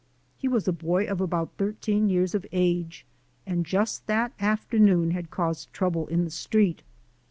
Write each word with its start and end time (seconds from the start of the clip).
He 0.35 0.47
was 0.47 0.67
a 0.67 0.71
boy 0.73 1.05
of 1.05 1.21
about 1.21 1.51
thirteen 1.59 2.09
years 2.09 2.33
of 2.33 2.43
age 2.51 3.05
and 3.45 3.67
just 3.67 4.07
that 4.07 4.33
afternoon 4.39 5.11
had 5.11 5.29
caused 5.29 5.71
trouble 5.73 6.07
in 6.07 6.23
the 6.25 6.31
street. 6.31 6.81